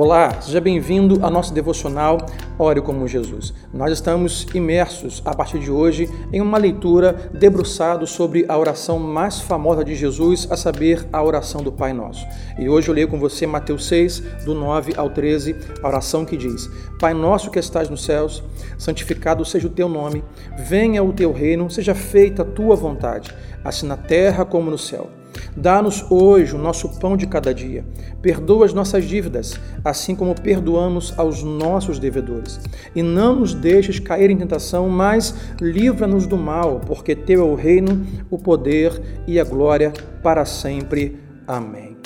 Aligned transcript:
Olá, 0.00 0.40
seja 0.40 0.60
bem-vindo 0.60 1.18
ao 1.24 1.28
nosso 1.28 1.52
devocional 1.52 2.18
Ore 2.56 2.80
como 2.80 3.08
Jesus. 3.08 3.52
Nós 3.74 3.90
estamos 3.90 4.46
imersos 4.54 5.20
a 5.24 5.34
partir 5.34 5.58
de 5.58 5.72
hoje 5.72 6.08
em 6.32 6.40
uma 6.40 6.56
leitura 6.56 7.32
debruçado 7.34 8.06
sobre 8.06 8.44
a 8.48 8.56
oração 8.56 9.00
mais 9.00 9.40
famosa 9.40 9.84
de 9.84 9.96
Jesus, 9.96 10.46
a 10.52 10.56
saber, 10.56 11.04
a 11.12 11.20
oração 11.20 11.64
do 11.64 11.72
Pai 11.72 11.92
Nosso. 11.92 12.24
E 12.56 12.68
hoje 12.68 12.88
eu 12.88 12.94
leio 12.94 13.08
com 13.08 13.18
você 13.18 13.44
Mateus 13.44 13.88
6, 13.88 14.20
do 14.44 14.54
9 14.54 14.92
ao 14.96 15.10
13, 15.10 15.56
a 15.82 15.88
oração 15.88 16.24
que 16.24 16.36
diz: 16.36 16.70
Pai 17.00 17.12
nosso 17.12 17.50
que 17.50 17.58
estás 17.58 17.88
nos 17.88 18.04
céus, 18.04 18.40
santificado 18.78 19.44
seja 19.44 19.66
o 19.66 19.70
teu 19.70 19.88
nome, 19.88 20.22
venha 20.60 21.02
o 21.02 21.12
teu 21.12 21.32
reino, 21.32 21.68
seja 21.68 21.92
feita 21.92 22.42
a 22.42 22.44
tua 22.44 22.76
vontade, 22.76 23.34
assim 23.64 23.88
na 23.88 23.96
terra 23.96 24.44
como 24.44 24.70
no 24.70 24.78
céu. 24.78 25.17
Dá-nos 25.56 26.04
hoje 26.10 26.54
o 26.54 26.58
nosso 26.58 26.98
pão 26.98 27.16
de 27.16 27.26
cada 27.26 27.52
dia. 27.52 27.84
Perdoa 28.22 28.66
as 28.66 28.72
nossas 28.72 29.04
dívidas, 29.04 29.58
assim 29.84 30.14
como 30.14 30.34
perdoamos 30.34 31.14
aos 31.16 31.42
nossos 31.42 31.98
devedores. 31.98 32.60
E 32.94 33.02
não 33.02 33.36
nos 33.36 33.54
deixes 33.54 33.98
cair 33.98 34.30
em 34.30 34.36
tentação, 34.36 34.88
mas 34.88 35.34
livra-nos 35.60 36.26
do 36.26 36.36
mal, 36.36 36.80
porque 36.86 37.14
teu 37.14 37.40
é 37.40 37.44
o 37.44 37.54
reino, 37.54 38.06
o 38.30 38.38
poder 38.38 39.00
e 39.26 39.38
a 39.38 39.44
glória 39.44 39.92
para 40.22 40.44
sempre. 40.44 41.18
Amém. 41.46 41.96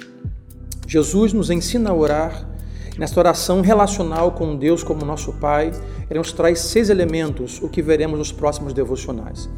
Jesus 0.87 1.33
nos 1.33 1.51
ensina 1.51 1.91
a 1.91 1.95
orar 1.95 2.53
Nesta 2.99 3.19
oração 3.21 3.63
relacional 3.63 4.33
com 4.33 4.55
Deus 4.55 4.85
como 4.85 5.05
nosso 5.05 5.33
Pai, 5.33 5.73
ele 6.11 6.19
nos 6.19 6.33
traz 6.33 6.61
seis 6.61 6.91
elementos, 6.91 7.61
o 7.63 7.69
que 7.69 7.81
veremos 7.81 8.19
nos 8.19 8.33
próximos 8.33 8.75
devocionais. 8.75 9.49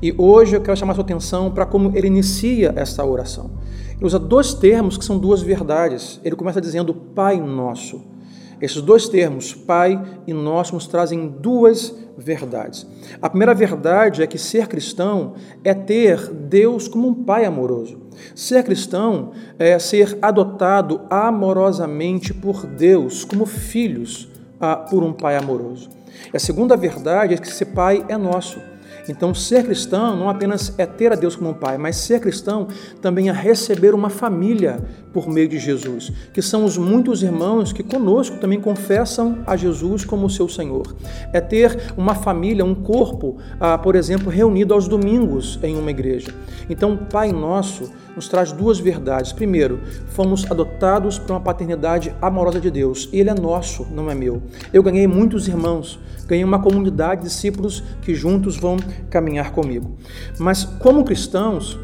E 0.00 0.14
hoje 0.16 0.56
eu 0.56 0.60
quero 0.60 0.76
chamar 0.76 0.94
sua 0.94 1.04
atenção 1.04 1.50
para 1.50 1.66
como 1.66 1.92
ele 1.94 2.06
inicia 2.06 2.72
esta 2.76 3.04
oração. 3.04 3.50
Ele 3.96 4.06
usa 4.06 4.18
dois 4.18 4.54
termos 4.54 4.96
que 4.96 5.04
são 5.04 5.18
duas 5.18 5.42
verdades. 5.42 6.20
Ele 6.24 6.36
começa 6.36 6.60
dizendo 6.60 6.92
Pai 6.92 7.40
Nosso. 7.40 8.12
Esses 8.60 8.80
dois 8.80 9.08
termos, 9.08 9.54
Pai 9.54 10.00
e 10.26 10.32
Nosso, 10.32 10.74
nos 10.74 10.86
trazem 10.86 11.28
duas 11.28 11.94
verdades. 12.16 12.86
A 13.20 13.28
primeira 13.28 13.54
verdade 13.54 14.22
é 14.22 14.26
que 14.26 14.38
ser 14.38 14.68
cristão 14.68 15.34
é 15.64 15.74
ter 15.74 16.32
Deus 16.32 16.86
como 16.86 17.08
um 17.08 17.14
Pai 17.24 17.44
amoroso. 17.44 18.00
Ser 18.34 18.62
cristão 18.62 19.32
é 19.58 19.78
ser 19.78 20.16
adotado 20.22 21.00
amorosamente 21.10 22.32
por 22.32 22.66
Deus, 22.66 23.24
como 23.24 23.46
filhos 23.46 24.28
ah, 24.60 24.76
por 24.76 25.02
um 25.02 25.12
Pai 25.12 25.36
amoroso. 25.36 25.90
E 26.32 26.36
a 26.36 26.40
segunda 26.40 26.76
verdade 26.76 27.34
é 27.34 27.38
que 27.38 27.48
esse 27.48 27.64
Pai 27.64 28.04
é 28.08 28.16
nosso. 28.16 28.60
Então, 29.08 29.34
ser 29.34 29.64
cristão 29.64 30.16
não 30.16 30.28
apenas 30.28 30.72
é 30.78 30.86
ter 30.86 31.12
a 31.12 31.16
Deus 31.16 31.36
como 31.36 31.50
um 31.50 31.54
pai, 31.54 31.76
mas 31.78 31.96
ser 31.96 32.20
cristão 32.20 32.68
também 33.00 33.28
é 33.28 33.32
receber 33.32 33.94
uma 33.94 34.10
família 34.10 34.80
por 35.12 35.28
meio 35.28 35.48
de 35.48 35.58
Jesus, 35.58 36.12
que 36.32 36.40
são 36.40 36.64
os 36.64 36.78
muitos 36.78 37.22
irmãos 37.22 37.72
que 37.72 37.82
conosco 37.82 38.38
também 38.38 38.60
confessam 38.60 39.38
a 39.46 39.56
Jesus 39.56 40.04
como 40.04 40.30
seu 40.30 40.48
Senhor. 40.48 40.94
É 41.32 41.40
ter 41.40 41.92
uma 41.96 42.14
família, 42.14 42.64
um 42.64 42.74
corpo, 42.74 43.36
ah, 43.60 43.76
por 43.76 43.94
exemplo, 43.94 44.30
reunido 44.30 44.72
aos 44.72 44.88
domingos 44.88 45.58
em 45.62 45.76
uma 45.76 45.90
igreja. 45.90 46.34
Então, 46.68 46.96
Pai 46.96 47.32
Nosso 47.32 47.90
nos 48.14 48.28
traz 48.28 48.52
duas 48.52 48.78
verdades. 48.78 49.32
Primeiro, 49.32 49.80
fomos 50.08 50.50
adotados 50.50 51.18
por 51.18 51.32
uma 51.32 51.40
paternidade 51.40 52.14
amorosa 52.20 52.60
de 52.60 52.70
Deus. 52.70 53.08
Ele 53.12 53.30
é 53.30 53.34
nosso, 53.34 53.86
não 53.90 54.10
é 54.10 54.14
meu. 54.14 54.42
Eu 54.72 54.82
ganhei 54.82 55.06
muitos 55.06 55.48
irmãos, 55.48 55.98
ganhei 56.26 56.44
uma 56.44 56.60
comunidade 56.60 57.22
de 57.22 57.28
discípulos 57.28 57.82
que 58.02 58.14
juntos 58.14 58.56
vão 58.56 58.76
caminhar 59.10 59.52
comigo. 59.52 59.96
Mas 60.38 60.64
como 60.64 61.04
cristãos, 61.04 61.78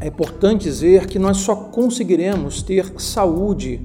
é 0.00 0.06
importante 0.06 0.62
dizer 0.62 1.06
que 1.06 1.18
nós 1.18 1.38
só 1.38 1.54
conseguiremos 1.54 2.62
ter 2.62 2.90
saúde 2.98 3.80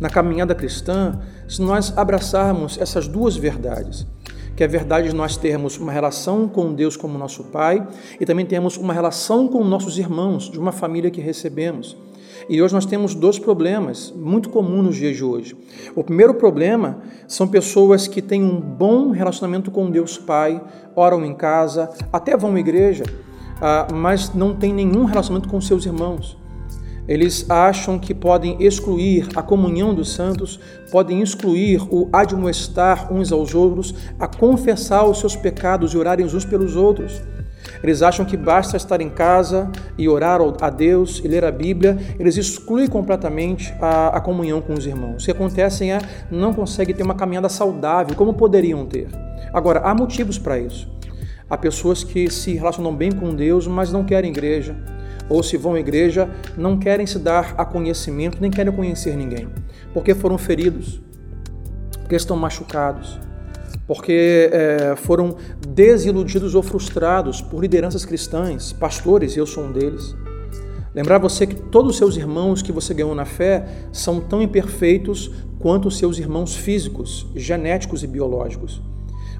na 0.00 0.08
caminhada 0.08 0.54
cristã 0.54 1.20
se 1.46 1.60
nós 1.60 1.92
abraçarmos 1.96 2.78
essas 2.78 3.06
duas 3.06 3.36
verdades. 3.36 4.06
Que 4.56 4.62
é 4.64 4.66
a 4.66 4.68
verdade 4.68 5.10
de 5.10 5.14
nós 5.14 5.36
termos 5.36 5.76
uma 5.78 5.92
relação 5.92 6.48
com 6.48 6.72
Deus 6.74 6.96
como 6.96 7.18
nosso 7.18 7.44
Pai 7.44 7.86
e 8.18 8.26
também 8.26 8.44
temos 8.44 8.76
uma 8.76 8.92
relação 8.92 9.46
com 9.46 9.62
nossos 9.62 9.98
irmãos, 9.98 10.50
de 10.50 10.58
uma 10.58 10.72
família 10.72 11.10
que 11.10 11.20
recebemos. 11.20 11.96
E 12.48 12.60
hoje 12.60 12.74
nós 12.74 12.86
temos 12.86 13.14
dois 13.14 13.38
problemas 13.38 14.12
muito 14.16 14.50
comuns 14.50 14.84
nos 14.84 14.96
dias 14.96 15.16
de 15.16 15.24
hoje. 15.24 15.56
O 15.94 16.04
primeiro 16.04 16.34
problema 16.34 16.98
são 17.26 17.48
pessoas 17.48 18.06
que 18.06 18.20
têm 18.20 18.42
um 18.42 18.60
bom 18.60 19.10
relacionamento 19.10 19.70
com 19.70 19.90
Deus 19.90 20.18
Pai, 20.18 20.62
oram 20.94 21.24
em 21.24 21.34
casa, 21.34 21.90
até 22.12 22.36
vão 22.36 22.54
à 22.54 22.60
igreja, 22.60 23.04
ah, 23.60 23.88
mas 23.92 24.34
não 24.34 24.54
têm 24.54 24.72
nenhum 24.72 25.04
relacionamento 25.04 25.48
com 25.48 25.60
seus 25.60 25.86
irmãos. 25.86 26.36
Eles 27.08 27.48
acham 27.48 27.98
que 27.98 28.14
podem 28.14 28.62
excluir 28.62 29.28
a 29.34 29.42
comunhão 29.42 29.94
dos 29.94 30.12
santos, 30.12 30.60
podem 30.92 31.22
excluir 31.22 31.82
o 31.90 32.06
admoestar 32.12 33.10
uns 33.10 33.32
aos 33.32 33.54
outros, 33.54 33.94
a 34.20 34.28
confessar 34.28 35.08
os 35.08 35.18
seus 35.18 35.34
pecados 35.34 35.94
e 35.94 35.96
orarem 35.96 36.26
uns 36.26 36.44
pelos 36.44 36.76
outros. 36.76 37.22
Eles 37.82 38.02
acham 38.02 38.24
que 38.24 38.36
basta 38.36 38.76
estar 38.76 39.00
em 39.00 39.08
casa 39.08 39.70
e 39.96 40.08
orar 40.08 40.40
a 40.60 40.70
Deus 40.70 41.20
e 41.24 41.28
ler 41.28 41.44
a 41.44 41.52
Bíblia, 41.52 41.96
eles 42.18 42.36
excluem 42.36 42.86
completamente 42.86 43.74
a, 43.80 44.08
a 44.08 44.20
comunhão 44.20 44.60
com 44.60 44.74
os 44.74 44.86
irmãos. 44.86 45.22
O 45.22 45.24
que 45.24 45.30
acontece 45.30 45.88
é 45.88 45.98
não 46.30 46.52
conseguem 46.52 46.94
ter 46.94 47.02
uma 47.02 47.14
caminhada 47.14 47.48
saudável 47.48 48.14
como 48.16 48.34
poderiam 48.34 48.84
ter. 48.86 49.08
Agora, 49.52 49.80
há 49.80 49.94
motivos 49.94 50.38
para 50.38 50.58
isso. 50.58 50.88
Há 51.48 51.56
pessoas 51.56 52.04
que 52.04 52.30
se 52.30 52.54
relacionam 52.54 52.94
bem 52.94 53.10
com 53.10 53.34
Deus, 53.34 53.66
mas 53.66 53.90
não 53.90 54.04
querem 54.04 54.30
igreja, 54.30 54.76
ou 55.28 55.42
se 55.42 55.56
vão 55.56 55.74
à 55.74 55.80
igreja, 55.80 56.28
não 56.56 56.78
querem 56.78 57.06
se 57.06 57.18
dar 57.18 57.54
a 57.56 57.64
conhecimento, 57.64 58.38
nem 58.40 58.50
querem 58.50 58.72
conhecer 58.72 59.16
ninguém, 59.16 59.48
porque 59.94 60.14
foram 60.14 60.36
feridos, 60.36 61.00
porque 62.00 62.16
estão 62.16 62.36
machucados, 62.36 63.18
porque 63.88 64.50
é, 64.52 64.94
foram 64.96 65.34
desiludidos 65.66 66.54
ou 66.54 66.62
frustrados 66.62 67.40
por 67.40 67.62
lideranças 67.62 68.04
cristãs, 68.04 68.70
pastores, 68.70 69.34
e 69.34 69.38
eu 69.38 69.46
sou 69.46 69.64
um 69.64 69.72
deles. 69.72 70.14
Lembrar 70.94 71.16
você 71.16 71.46
que 71.46 71.54
todos 71.54 71.92
os 71.92 71.96
seus 71.96 72.16
irmãos 72.16 72.60
que 72.60 72.70
você 72.70 72.92
ganhou 72.92 73.14
na 73.14 73.24
fé 73.24 73.66
são 73.90 74.20
tão 74.20 74.42
imperfeitos 74.42 75.30
quanto 75.58 75.88
os 75.88 75.96
seus 75.96 76.18
irmãos 76.18 76.54
físicos, 76.54 77.26
genéticos 77.34 78.02
e 78.02 78.06
biológicos. 78.06 78.82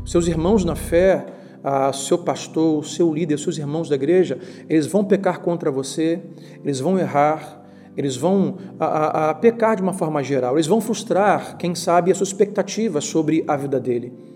Os 0.03 0.11
seus 0.11 0.27
irmãos 0.27 0.65
na 0.65 0.75
fé, 0.75 1.27
o 1.63 1.93
seu 1.93 2.17
pastor, 2.17 2.79
o 2.79 2.83
seu 2.83 3.13
líder, 3.13 3.39
seus 3.39 3.59
irmãos 3.59 3.91
da 3.91 3.97
igreja, 3.97 4.39
eles 4.67 4.87
vão 4.87 5.05
pecar 5.05 5.41
contra 5.41 5.71
você, 5.71 6.23
eles 6.65 6.81
vão 6.81 6.99
errar, 6.99 7.67
eles 7.95 8.17
vão 8.17 8.57
a, 8.81 8.87
a, 8.87 9.31
a 9.31 9.35
pecar 9.35 9.77
de 9.77 9.83
uma 9.83 9.93
forma 9.93 10.23
geral, 10.23 10.55
eles 10.55 10.67
vão 10.67 10.81
frustrar, 10.81 11.59
quem 11.59 11.75
sabe, 11.75 12.11
a 12.11 12.15
sua 12.15 12.25
expectativa 12.25 13.01
sobre 13.03 13.45
a 13.47 13.55
vida 13.57 13.79
dele. 13.79 14.28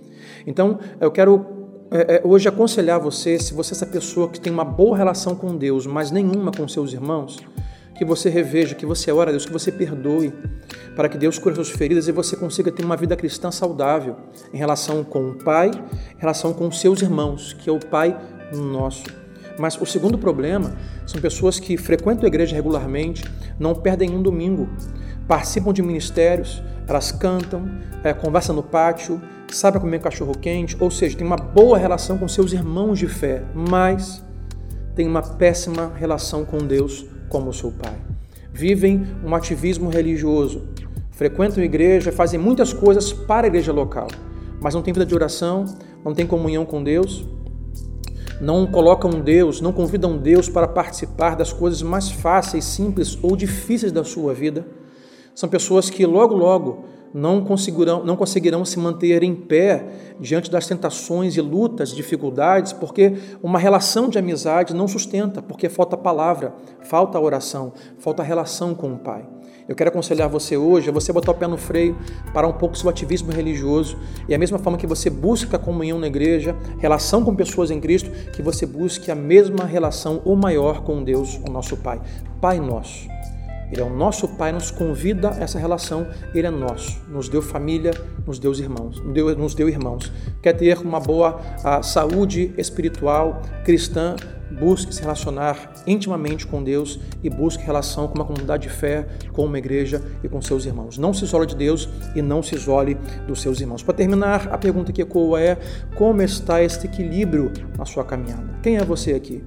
Então, 0.46 0.78
eu 1.00 1.10
quero 1.10 1.62
é, 1.90 2.16
é, 2.16 2.22
hoje 2.24 2.48
aconselhar 2.48 2.98
você, 2.98 3.38
se 3.38 3.52
você 3.52 3.74
é 3.74 3.76
essa 3.76 3.86
pessoa 3.86 4.28
que 4.28 4.40
tem 4.40 4.52
uma 4.52 4.64
boa 4.64 4.96
relação 4.96 5.34
com 5.34 5.56
Deus, 5.56 5.86
mas 5.86 6.10
nenhuma 6.10 6.50
com 6.50 6.66
seus 6.66 6.92
irmãos, 6.92 7.38
que 7.94 8.04
você 8.04 8.30
reveja, 8.30 8.74
que 8.74 8.86
você 8.86 9.12
ore 9.12 9.28
a 9.28 9.32
Deus, 9.32 9.44
que 9.44 9.52
você 9.52 9.70
perdoe, 9.70 10.32
para 10.96 11.08
que 11.08 11.18
Deus 11.18 11.38
cure 11.38 11.54
suas 11.54 11.70
feridas 11.70 12.08
e 12.08 12.12
você 12.12 12.34
consiga 12.34 12.72
ter 12.72 12.84
uma 12.84 12.96
vida 12.96 13.14
cristã 13.14 13.50
saudável 13.50 14.16
em 14.52 14.56
relação 14.56 15.04
com 15.04 15.28
o 15.30 15.34
Pai, 15.34 15.70
em 15.70 16.18
relação 16.18 16.52
com 16.52 16.70
seus 16.70 17.02
irmãos, 17.02 17.52
que 17.52 17.68
é 17.68 17.72
o 17.72 17.78
Pai 17.78 18.18
nosso. 18.54 19.21
Mas 19.58 19.80
o 19.80 19.86
segundo 19.86 20.16
problema 20.18 20.72
são 21.06 21.20
pessoas 21.20 21.58
que 21.58 21.76
frequentam 21.76 22.24
a 22.24 22.28
igreja 22.28 22.54
regularmente, 22.54 23.24
não 23.58 23.74
perdem 23.74 24.10
um 24.10 24.22
domingo, 24.22 24.68
participam 25.26 25.72
de 25.72 25.82
ministérios, 25.82 26.62
elas 26.86 27.12
cantam, 27.12 27.70
é, 28.02 28.12
conversam 28.12 28.54
no 28.54 28.62
pátio, 28.62 29.20
sabem 29.48 29.80
comer 29.80 30.00
cachorro 30.00 30.36
quente, 30.36 30.76
ou 30.80 30.90
seja, 30.90 31.16
tem 31.16 31.26
uma 31.26 31.36
boa 31.36 31.78
relação 31.78 32.18
com 32.18 32.26
seus 32.26 32.52
irmãos 32.52 32.98
de 32.98 33.06
fé, 33.06 33.42
mas 33.54 34.22
tem 34.94 35.06
uma 35.06 35.22
péssima 35.22 35.92
relação 35.96 36.44
com 36.44 36.58
Deus 36.58 37.06
como 37.28 37.52
seu 37.52 37.70
Pai. 37.70 37.94
Vivem 38.52 39.06
um 39.24 39.34
ativismo 39.34 39.88
religioso, 39.88 40.68
frequentam 41.10 41.62
a 41.62 41.66
igreja, 41.66 42.12
fazem 42.12 42.38
muitas 42.38 42.72
coisas 42.72 43.12
para 43.12 43.46
a 43.46 43.48
igreja 43.48 43.72
local, 43.72 44.08
mas 44.60 44.74
não 44.74 44.82
tem 44.82 44.92
vida 44.92 45.06
de 45.06 45.14
oração, 45.14 45.64
não 46.04 46.14
tem 46.14 46.26
comunhão 46.26 46.64
com 46.64 46.82
Deus, 46.82 47.26
não 48.42 48.66
colocam 48.66 49.20
Deus, 49.20 49.60
não 49.60 49.72
convidam 49.72 50.18
Deus 50.18 50.48
para 50.48 50.66
participar 50.66 51.36
das 51.36 51.52
coisas 51.52 51.80
mais 51.80 52.10
fáceis, 52.10 52.64
simples 52.64 53.16
ou 53.22 53.36
difíceis 53.36 53.92
da 53.92 54.02
sua 54.02 54.34
vida. 54.34 54.66
São 55.32 55.48
pessoas 55.48 55.88
que 55.88 56.04
logo, 56.04 56.34
logo 56.34 56.84
não 57.14 57.44
conseguirão, 57.44 58.04
não 58.04 58.16
conseguirão 58.16 58.64
se 58.64 58.78
manter 58.78 59.22
em 59.22 59.34
pé 59.34 59.86
diante 60.18 60.50
das 60.50 60.66
tentações 60.66 61.36
e 61.36 61.40
lutas, 61.40 61.94
dificuldades, 61.94 62.72
porque 62.72 63.14
uma 63.42 63.58
relação 63.58 64.08
de 64.08 64.18
amizade 64.18 64.74
não 64.74 64.88
sustenta, 64.88 65.42
porque 65.42 65.68
falta 65.68 65.96
palavra, 65.96 66.54
falta 66.80 67.20
oração, 67.20 67.72
falta 67.98 68.22
relação 68.22 68.74
com 68.74 68.92
o 68.94 68.98
Pai. 68.98 69.26
Eu 69.68 69.76
quero 69.76 69.90
aconselhar 69.90 70.28
você 70.28 70.56
hoje 70.56 70.88
a 70.88 70.92
você 70.92 71.12
botar 71.12 71.30
o 71.30 71.34
pé 71.34 71.46
no 71.46 71.56
freio, 71.56 71.96
parar 72.34 72.48
um 72.48 72.52
pouco 72.52 72.76
seu 72.76 72.90
ativismo 72.90 73.30
religioso 73.30 73.96
e 74.28 74.34
a 74.34 74.38
mesma 74.38 74.58
forma 74.58 74.76
que 74.76 74.86
você 74.86 75.08
busca 75.08 75.58
comunhão 75.58 75.98
na 75.98 76.08
igreja, 76.08 76.56
relação 76.78 77.24
com 77.24 77.34
pessoas 77.34 77.70
em 77.70 77.80
Cristo, 77.80 78.10
que 78.32 78.42
você 78.42 78.66
busque 78.66 79.10
a 79.10 79.14
mesma 79.14 79.64
relação 79.64 80.20
ou 80.24 80.34
maior 80.34 80.82
com 80.82 81.02
Deus, 81.04 81.40
o 81.48 81.50
nosso 81.50 81.76
Pai. 81.76 82.00
Pai 82.40 82.58
nosso 82.58 83.12
Ele 83.72 83.80
é 83.80 83.84
o 83.84 83.90
nosso 83.90 84.28
Pai, 84.28 84.52
nos 84.52 84.70
convida 84.70 85.30
a 85.30 85.40
essa 85.40 85.58
relação, 85.58 86.06
Ele 86.34 86.46
é 86.46 86.50
nosso, 86.50 87.00
nos 87.08 87.26
deu 87.30 87.40
família, 87.40 87.92
nos 88.26 88.38
deu 88.38 88.52
irmãos, 88.52 89.00
nos 89.38 89.54
deu, 89.54 89.68
irmãos. 89.68 90.12
Quer 90.42 90.52
ter 90.52 90.78
uma 90.78 91.00
boa 91.00 91.40
a, 91.64 91.82
saúde 91.82 92.52
espiritual 92.58 93.40
cristã, 93.64 94.14
busque 94.50 94.94
se 94.94 95.00
relacionar 95.00 95.72
intimamente 95.86 96.46
com 96.46 96.62
Deus 96.62 97.00
e 97.22 97.30
busque 97.30 97.64
relação 97.64 98.06
com 98.06 98.14
uma 98.16 98.26
comunidade 98.26 98.64
de 98.64 98.68
fé, 98.68 99.06
com 99.32 99.46
uma 99.46 99.56
igreja 99.56 100.02
e 100.22 100.28
com 100.28 100.42
seus 100.42 100.66
irmãos. 100.66 100.98
Não 100.98 101.14
se 101.14 101.24
isole 101.24 101.46
de 101.46 101.56
Deus 101.56 101.88
e 102.14 102.20
não 102.20 102.42
se 102.42 102.54
isole 102.54 102.94
dos 103.26 103.40
seus 103.40 103.58
irmãos. 103.58 103.82
Para 103.82 103.94
terminar, 103.94 104.48
a 104.52 104.58
pergunta 104.58 104.92
que 104.92 105.00
ecoa 105.00 105.40
é: 105.40 105.56
como 105.96 106.20
está 106.20 106.62
este 106.62 106.86
equilíbrio 106.86 107.50
na 107.78 107.86
sua 107.86 108.04
caminhada? 108.04 108.58
Quem 108.62 108.76
é 108.76 108.84
você 108.84 109.14
aqui? 109.14 109.42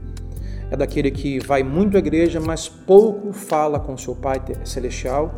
É 0.72 0.76
daquele 0.76 1.12
que 1.12 1.40
vai 1.40 1.64
muito 1.64 1.96
à 1.96 2.00
igreja, 2.00 2.40
mas 2.40 2.68
pouco 2.68 3.32
fala 3.32 3.80
com 3.80 3.98
seu 3.98 4.16
Pai 4.16 4.42
Celestial? 4.64 5.36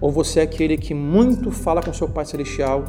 Ou 0.00 0.10
você 0.10 0.40
é 0.40 0.42
aquele 0.42 0.78
que 0.78 0.94
muito 0.94 1.50
fala 1.50 1.82
com 1.82 1.92
seu 1.92 2.08
Pai 2.08 2.24
Celestial, 2.24 2.84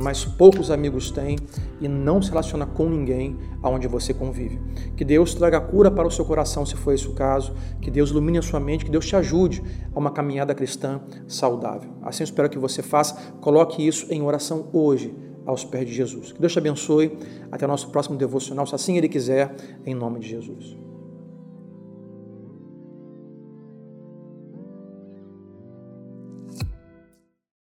mas 0.00 0.24
poucos 0.24 0.70
amigos 0.70 1.10
tem 1.10 1.36
e 1.80 1.88
não 1.88 2.22
se 2.22 2.30
relaciona 2.30 2.64
com 2.64 2.88
ninguém 2.88 3.36
aonde 3.62 3.88
você 3.88 4.14
convive? 4.14 4.60
Que 4.96 5.04
Deus 5.04 5.34
traga 5.34 5.60
cura 5.60 5.90
para 5.90 6.06
o 6.06 6.10
seu 6.10 6.24
coração, 6.24 6.64
se 6.64 6.76
for 6.76 6.92
esse 6.92 7.06
o 7.08 7.12
caso, 7.12 7.54
que 7.80 7.90
Deus 7.90 8.10
ilumine 8.10 8.38
a 8.38 8.42
sua 8.42 8.60
mente, 8.60 8.84
que 8.84 8.90
Deus 8.90 9.06
te 9.06 9.16
ajude 9.16 9.62
a 9.94 9.98
uma 9.98 10.10
caminhada 10.10 10.54
cristã 10.54 11.00
saudável. 11.26 11.90
Assim 12.02 12.22
eu 12.22 12.26
espero 12.26 12.48
que 12.48 12.58
você 12.58 12.82
faça, 12.82 13.32
coloque 13.40 13.86
isso 13.86 14.06
em 14.10 14.22
oração 14.22 14.68
hoje 14.72 15.14
aos 15.44 15.64
pés 15.64 15.86
de 15.86 15.92
Jesus. 15.92 16.32
Que 16.32 16.40
Deus 16.40 16.52
te 16.52 16.58
abençoe. 16.58 17.18
Até 17.50 17.64
o 17.64 17.68
nosso 17.68 17.90
próximo 17.90 18.16
devocional, 18.16 18.66
se 18.66 18.74
assim 18.74 18.96
Ele 18.96 19.08
quiser, 19.08 19.54
em 19.84 19.94
nome 19.94 20.20
de 20.20 20.28
Jesus. 20.28 20.91